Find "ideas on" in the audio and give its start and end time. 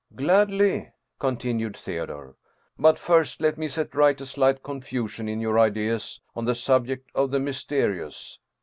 5.59-6.45